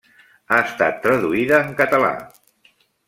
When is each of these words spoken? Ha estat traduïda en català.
Ha 0.51 0.57
estat 0.69 0.97
traduïda 1.03 1.59
en 1.67 1.75
català. 1.83 2.11